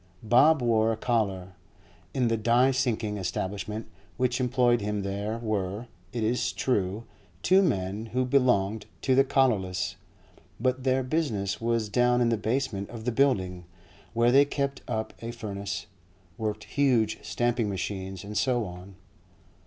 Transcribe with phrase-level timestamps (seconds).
[0.23, 1.49] Bob wore a collar.
[2.11, 3.85] In the die sinking establishment
[4.17, 7.03] which employed him there were, it is true,
[7.43, 9.97] two men who belonged to the collarless;
[10.59, 13.65] but their business was down in the basement of the building,
[14.15, 15.85] where they kept up a furnace,
[16.35, 18.95] worked huge stamping machines, and so on.